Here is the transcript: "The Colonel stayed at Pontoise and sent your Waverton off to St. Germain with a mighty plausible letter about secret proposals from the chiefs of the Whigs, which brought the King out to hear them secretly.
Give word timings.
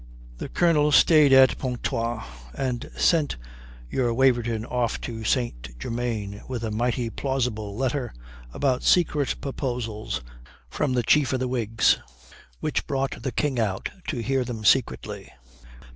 "The 0.39 0.49
Colonel 0.49 0.91
stayed 0.91 1.31
at 1.31 1.59
Pontoise 1.59 2.23
and 2.55 2.89
sent 2.97 3.37
your 3.87 4.11
Waverton 4.15 4.65
off 4.65 4.99
to 5.01 5.23
St. 5.23 5.77
Germain 5.77 6.41
with 6.47 6.63
a 6.63 6.71
mighty 6.71 7.11
plausible 7.11 7.75
letter 7.75 8.11
about 8.51 8.81
secret 8.81 9.35
proposals 9.41 10.21
from 10.67 10.93
the 10.93 11.03
chiefs 11.03 11.33
of 11.33 11.39
the 11.39 11.47
Whigs, 11.47 11.99
which 12.61 12.87
brought 12.87 13.21
the 13.21 13.31
King 13.31 13.59
out 13.59 13.91
to 14.07 14.23
hear 14.23 14.43
them 14.43 14.65
secretly. 14.65 15.29